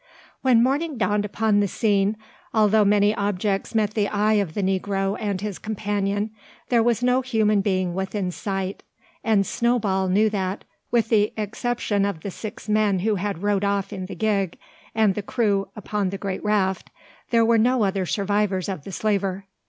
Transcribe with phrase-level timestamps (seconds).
[0.41, 2.17] When morning dawned upon the scene,
[2.55, 6.31] although many objects met the eye of the negro and his companion,
[6.69, 8.81] there was no human being within sight;
[9.23, 13.93] and Snowball knew that, with the exception of the six men who had rowed off
[13.93, 14.57] in the gig,
[14.95, 16.89] and the crew upon the great raft,
[17.29, 19.45] there were no other survivors of the slaver.